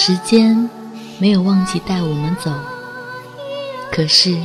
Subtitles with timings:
[0.00, 0.70] 时间
[1.18, 2.52] 没有忘记带我们走，
[3.90, 4.38] 可是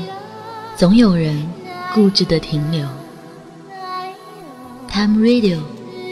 [0.76, 1.48] 总有人
[1.94, 2.84] 固执的停留。
[4.90, 5.60] Time Radio，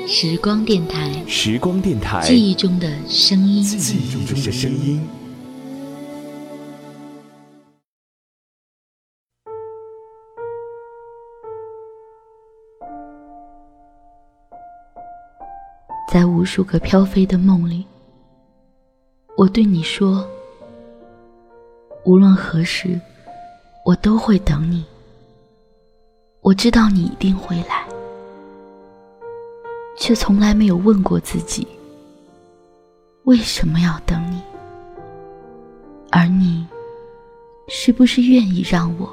[0.07, 5.09] 时光电台，时光电台，记忆中的声音，记忆中的声音。
[16.13, 17.87] 在无数个飘飞的梦里。
[19.37, 20.27] 我对你说
[22.05, 22.99] ：“无论何时，
[23.85, 24.85] 我都会等你。
[26.41, 27.87] 我知道你一定会来，
[29.97, 31.67] 却从来没有问过自己
[33.23, 34.41] 为什么要等你，
[36.11, 36.67] 而你
[37.67, 39.09] 是不是愿意让我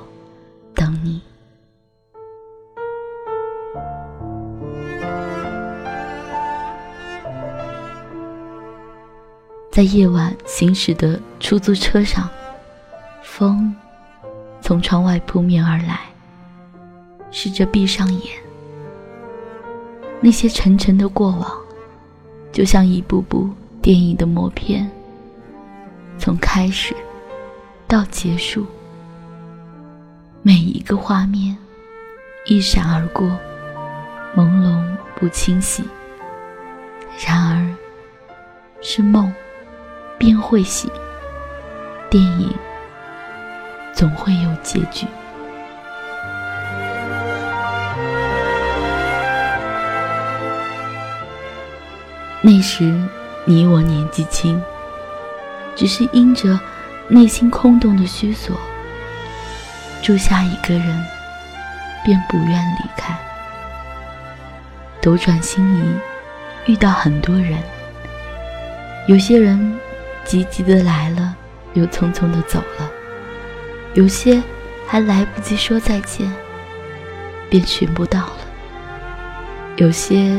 [9.79, 12.29] 在夜晚行驶的出租车上，
[13.23, 13.73] 风
[14.61, 16.01] 从窗外扑面而来。
[17.31, 18.23] 试着闭上眼，
[20.21, 21.57] 那些沉沉的过往，
[22.51, 23.49] 就像一部部
[23.81, 24.91] 电影的默片，
[26.19, 26.93] 从开始
[27.87, 28.67] 到结束，
[30.43, 31.57] 每一个画面
[32.47, 33.25] 一闪而过，
[34.35, 35.85] 朦胧不清晰。
[37.25, 37.77] 然而，
[38.83, 39.33] 是梦。
[40.19, 40.91] 便会喜，
[42.11, 42.53] 电影
[43.95, 45.07] 总会有结局。
[52.41, 52.93] 那时
[53.45, 54.61] 你我年纪轻，
[55.77, 56.59] 只是因着
[57.07, 58.57] 内心空洞的虚索，
[60.03, 61.05] 住下一个人，
[62.05, 63.17] 便不愿离开。
[65.01, 67.57] 斗转星移，遇到很多人，
[69.07, 69.79] 有些人。
[70.29, 71.35] 急急的来了，
[71.73, 72.91] 又匆匆的走了。
[73.95, 74.43] 有些
[74.87, 76.31] 还来不及说再见，
[77.49, 78.39] 便寻不到了。
[79.77, 80.39] 有些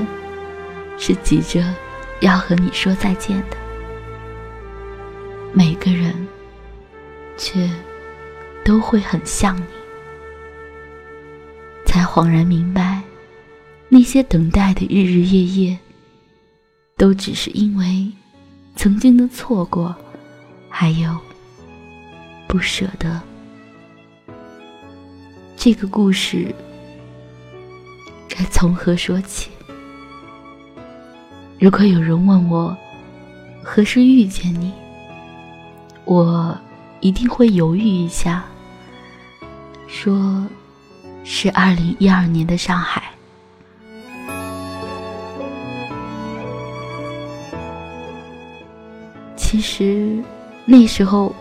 [0.96, 1.66] 是急着
[2.20, 3.58] 要和你说再见的。
[5.54, 6.14] 每个人
[7.36, 7.68] 却
[8.64, 9.64] 都会很像你，
[11.88, 13.02] 才恍然明白，
[13.88, 15.80] 那些等待的日日夜夜，
[16.96, 18.12] 都只是因为。
[18.82, 19.94] 曾经的错过，
[20.70, 21.14] 还有
[22.48, 23.22] 不舍得。
[25.58, 26.56] 这个故事
[28.30, 29.50] 该从何说起？
[31.60, 32.74] 如果有人问我
[33.62, 34.72] 何时遇见你，
[36.06, 36.58] 我
[37.02, 38.46] 一定会犹豫一下，
[39.90, 40.48] 说
[41.26, 43.12] 是二零一二年的上海。
[49.50, 50.24] 其实，
[50.64, 51.34] 那时候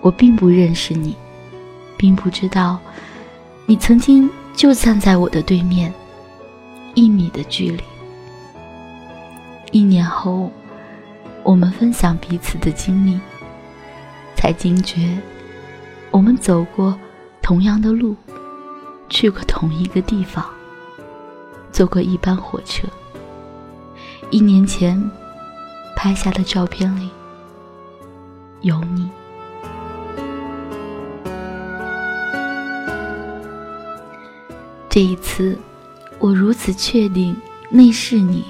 [0.00, 1.14] 我并不认识你，
[1.96, 2.80] 并不知道
[3.64, 5.94] 你曾经就站在我的对面，
[6.94, 7.80] 一米的距离。
[9.70, 10.50] 一年后，
[11.44, 13.20] 我们分享彼此的经历，
[14.34, 15.16] 才惊觉
[16.10, 16.98] 我们走过
[17.40, 18.16] 同样的路，
[19.08, 20.44] 去过同一个地方，
[21.70, 22.88] 坐过一班火车。
[24.30, 25.00] 一年前
[25.94, 27.08] 拍下的照片里。
[28.64, 29.10] 有你，
[34.88, 35.58] 这一次，
[36.18, 37.36] 我如此确定
[37.68, 38.42] 那是你。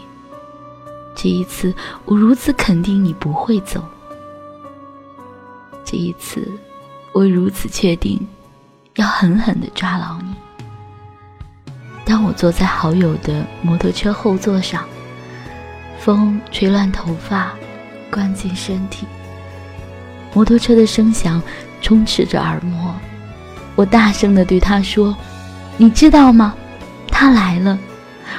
[1.16, 3.84] 这一次，我如此肯定你不会走。
[5.84, 6.48] 这一次，
[7.12, 8.24] 我如此确定
[8.94, 10.32] 要狠狠的抓牢你。
[12.04, 14.86] 当我坐在好友的摩托车后座上，
[15.98, 17.52] 风吹乱头发，
[18.12, 19.08] 灌进身体。
[20.34, 21.40] 摩托车的声响
[21.80, 22.92] 充斥着耳膜，
[23.76, 25.16] 我大声的对他说
[25.78, 26.54] ：“你知道吗？
[27.06, 27.78] 他来了，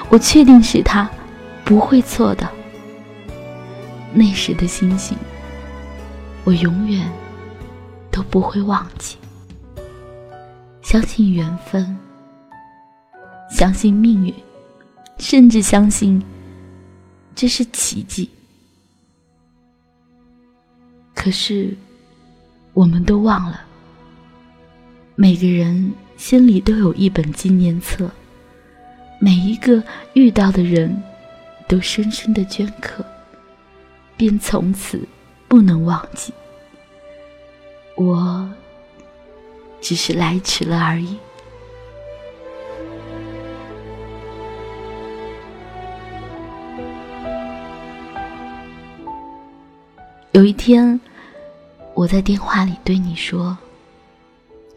[0.09, 1.09] 我确定是他，
[1.63, 2.47] 不会错的。”
[4.13, 5.17] 那时的心情，
[6.43, 7.09] 我永远
[8.11, 9.15] 都不会忘记。
[10.81, 11.97] 相信缘分，
[13.49, 14.33] 相信命运，
[15.17, 16.21] 甚至相信
[17.33, 18.29] 这是奇迹。
[21.13, 21.73] 可是。
[22.75, 23.61] 我们都忘了，
[25.15, 28.11] 每个人心里都有一本纪念册，
[29.21, 29.81] 每一个
[30.11, 31.01] 遇到的人，
[31.69, 33.03] 都深深的镌刻，
[34.17, 35.01] 便从此
[35.47, 36.33] 不能忘记。
[37.95, 38.53] 我
[39.79, 41.17] 只是来迟了而已。
[50.33, 50.99] 有一天，
[51.95, 53.57] 我在电话里对你说：“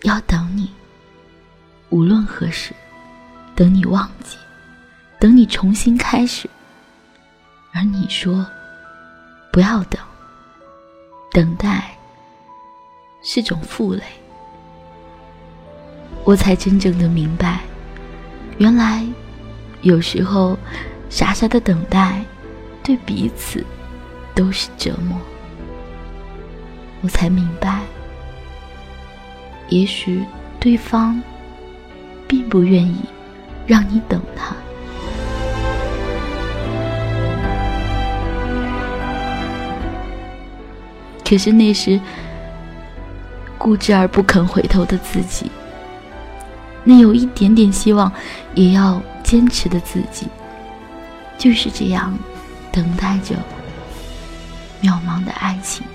[0.05, 0.70] 要等你，
[1.91, 2.73] 无论何时，
[3.56, 4.37] 等你忘记，
[5.19, 6.49] 等你重新开始。”
[7.75, 8.47] 而你说
[9.53, 10.00] ：“不要等，
[11.32, 11.91] 等待
[13.21, 14.03] 是种负累。”
[16.23, 17.62] 我才真正的明白，
[18.59, 19.05] 原来
[19.82, 20.56] 有时候
[21.11, 22.25] 傻傻的等待，
[22.81, 23.64] 对彼此
[24.37, 25.19] 都是折磨。
[27.00, 27.81] 我才明白，
[29.69, 30.25] 也许
[30.59, 31.23] 对方
[32.27, 32.97] 并不愿意
[33.67, 34.55] 让你等他。
[41.25, 42.00] 可是那时
[43.59, 45.50] 固执而不肯回头的自己，
[46.85, 48.11] 那有一点点希望
[48.55, 50.27] 也要坚持的自己，
[51.37, 52.19] 就是这样
[52.73, 53.35] 等待着
[54.81, 55.87] 渺茫的爱情。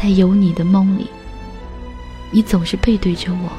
[0.00, 1.10] 在有你的梦里，
[2.30, 3.50] 你总是背对着我，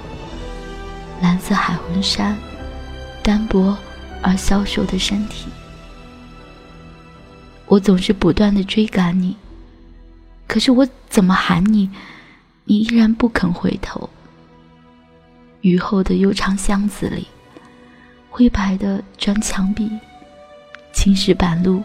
[1.21, 2.37] 蓝色海魂衫，
[3.21, 3.77] 单薄
[4.21, 5.49] 而消瘦的身体。
[7.65, 9.35] 我总是不断的追赶你，
[10.47, 11.89] 可是我怎么喊你，
[12.63, 14.09] 你依然不肯回头。
[15.59, 17.27] 雨后的悠长巷子里，
[18.29, 19.91] 灰白的砖墙壁，
[20.93, 21.83] 青石板路，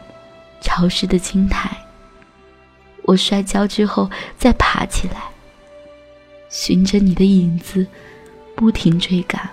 [0.60, 1.76] 潮湿的青苔。
[3.04, 5.22] 我摔跤之后再爬起来，
[6.48, 7.86] 循着你的影子，
[8.56, 9.48] 不停追赶，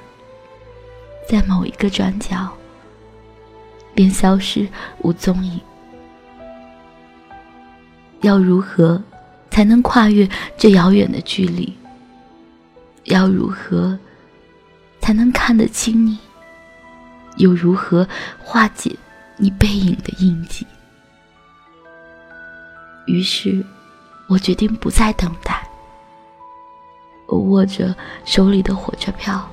[1.27, 2.49] 在某一个转角，
[3.93, 4.67] 便消失
[4.99, 5.59] 无踪影。
[8.21, 9.01] 要如何
[9.49, 11.75] 才能跨越这遥远的距离？
[13.05, 13.97] 要如何
[15.01, 16.17] 才能看得清你？
[17.37, 18.07] 又如何
[18.43, 18.95] 化解
[19.37, 20.67] 你背影的印记？
[23.05, 23.65] 于是，
[24.27, 25.67] 我决定不再等待。
[27.25, 27.95] 我握着
[28.25, 29.49] 手里的火车票，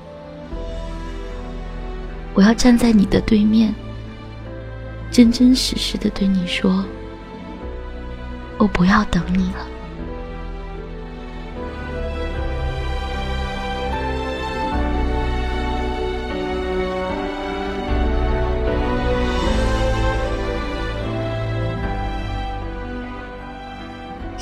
[2.33, 3.73] 我要站在你的对面，
[5.11, 6.83] 真真实实的对你说。
[8.57, 9.65] 我不要等你了。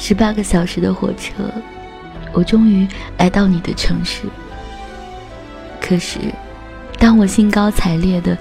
[0.07, 1.51] 十八个小时的火车，
[2.31, 2.87] 我终于
[3.17, 4.21] 来到你的城市。
[5.81, 6.17] 可是，
[6.97, 8.37] 当我兴高采烈的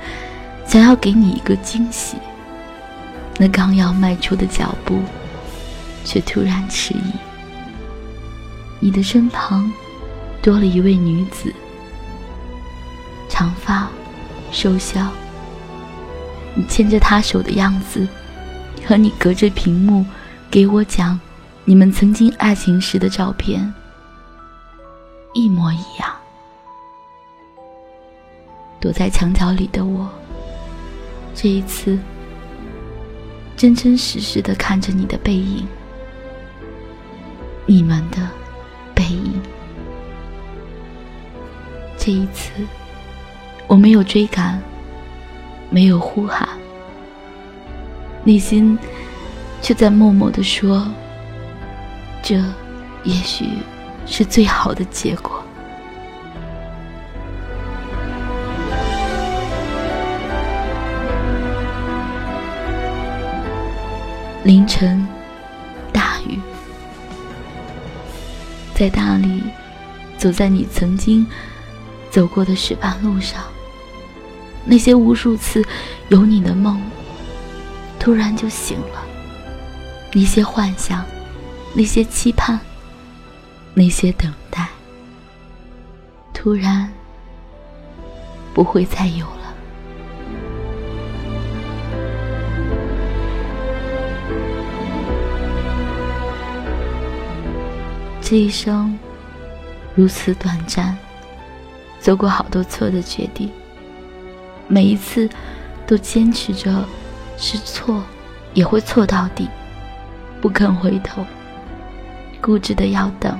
[0.64, 2.18] 想要给你一个惊喜，
[3.36, 5.02] 那刚要迈出的脚步。
[6.04, 7.12] 却突然迟疑。
[8.78, 9.68] 你的身旁
[10.40, 11.52] 多了一位女子，
[13.28, 13.88] 长发，
[14.52, 15.04] 瘦削。
[16.54, 18.06] 你牵着她手的样子，
[18.86, 20.06] 和你隔着屏幕
[20.48, 21.18] 给我讲
[21.68, 23.74] 你们曾经爱情时的照片
[25.34, 26.08] 一模一样。
[28.78, 30.08] 躲在墙角里的我，
[31.34, 31.98] 这一次
[33.56, 35.66] 真真实实的看着你的背影。
[37.66, 38.18] 你们的
[38.94, 39.42] 背影。
[41.98, 42.52] 这一次，
[43.66, 44.62] 我没有追赶，
[45.68, 46.48] 没有呼喊，
[48.22, 48.78] 内心
[49.60, 50.86] 却在默默的说
[52.28, 52.34] ：“这
[53.04, 53.46] 也许
[54.04, 55.44] 是最好的结果。”
[64.42, 65.06] 凌晨。
[65.92, 66.40] 大雨
[68.74, 69.44] 在大理，
[70.18, 71.24] 走在你曾经
[72.10, 73.40] 走过的石板路上，
[74.64, 75.64] 那些无数次
[76.08, 76.82] 有你的梦，
[78.00, 79.00] 突然就醒了。
[80.12, 81.06] 那些幻想，
[81.78, 82.58] 那些期盼，
[83.74, 84.66] 那些等待，
[86.32, 86.90] 突然
[88.54, 89.54] 不会再有了。
[98.22, 98.98] 这一生
[99.94, 100.96] 如此短暂，
[102.00, 103.50] 做过好多错的决定，
[104.66, 105.28] 每一次
[105.86, 106.82] 都坚持着
[107.36, 108.02] 是错
[108.54, 109.46] 也会错到底，
[110.40, 111.22] 不肯回头，
[112.40, 113.38] 固执的要等，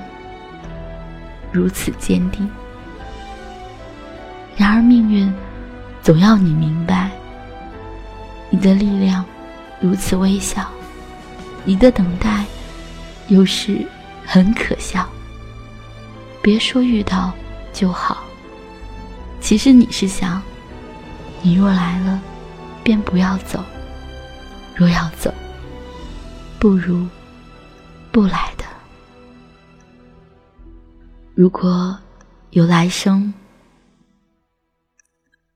[1.53, 2.49] 如此坚定。
[4.57, 5.33] 然而命运
[6.03, 7.11] 总要你明白，
[8.51, 9.25] 你的力量
[9.81, 10.69] 如此微小，
[11.65, 12.45] 你的等待
[13.29, 13.87] 有时。
[14.29, 15.09] 很可笑。
[16.43, 17.33] 别说遇到
[17.73, 18.25] 就好，
[19.41, 20.43] 其实你是想，
[21.43, 22.21] 你若来了，
[22.83, 23.61] 便不要走；
[24.75, 25.33] 若要走，
[26.59, 27.07] 不如
[28.11, 28.65] 不来的。
[31.37, 31.95] 如果
[32.53, 33.35] 有来生，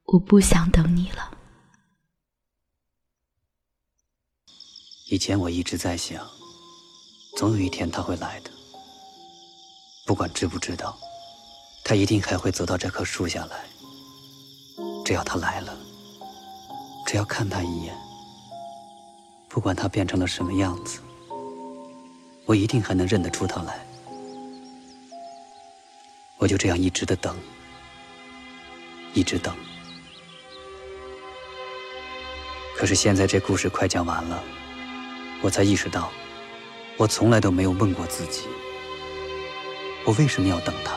[0.05, 1.39] 我不想等你了。
[5.07, 6.23] 以前我一直在想，
[7.35, 8.51] 总有一天他会来的，
[10.05, 10.95] 不管知不知道，
[11.83, 13.65] 他一定还会走到这棵树下来。
[15.03, 15.75] 只要他来了，
[17.07, 17.99] 只要看他一眼，
[19.49, 21.01] 不管他变成了什么样子，
[22.45, 23.87] 我一定还能认得出他来。
[26.40, 27.37] 我就这样一直的等，
[29.12, 29.54] 一直等。
[32.75, 34.42] 可是现在这故事快讲完了，
[35.42, 36.11] 我才意识到，
[36.97, 38.44] 我从来都没有问过自己，
[40.06, 40.97] 我为什么要等他？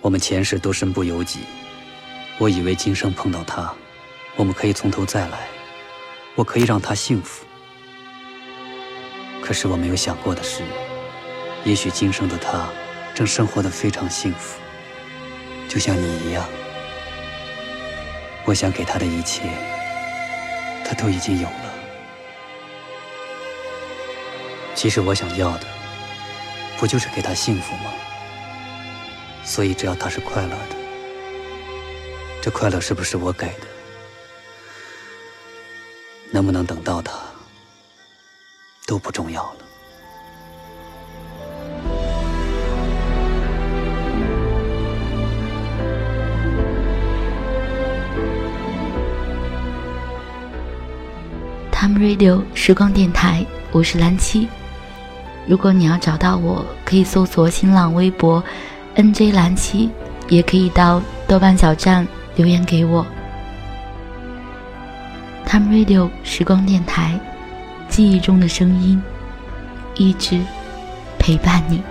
[0.00, 1.40] 我们前世都身不由己，
[2.38, 3.70] 我以为今生碰到他，
[4.36, 5.46] 我们可以从头再来，
[6.34, 7.44] 我可以让他幸福。
[9.42, 10.62] 可是我没有想过的是。
[11.64, 12.68] 也许今生的他
[13.14, 14.58] 正生活的非常幸福，
[15.68, 16.48] 就像你一样。
[18.44, 19.42] 我想给他的一切，
[20.84, 21.74] 他都已经有了。
[24.74, 25.66] 其实我想要的，
[26.78, 27.92] 不就是给他幸福吗？
[29.44, 30.76] 所以只要他是快乐的，
[32.40, 33.66] 这快乐是不是我给的？
[36.30, 37.12] 能不能等到他，
[38.86, 39.67] 都不重要了。
[51.98, 54.46] Radio 时光电台，我是蓝七。
[55.48, 58.42] 如果你要找到我，可以搜索新浪微博
[58.94, 59.90] “nj 蓝七”，
[60.30, 63.04] 也可以到豆瓣小站留言给我。
[65.44, 67.18] Time Radio 时光电台，
[67.88, 69.02] 记忆中的声音，
[69.96, 70.40] 一直
[71.18, 71.82] 陪伴你。